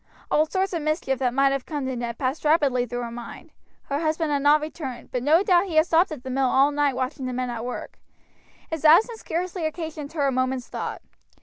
[0.31, 3.51] All sorts of mischief that might have come to Ned passed rapidly through her mind;
[3.83, 6.71] her husband had not returned, but no doubt he had stopped at the mill all
[6.71, 7.99] night watching the men at work.
[8.71, 11.03] His absence scarcely occasioned her a moment's thought.